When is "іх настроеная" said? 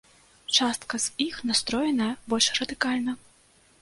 1.27-2.11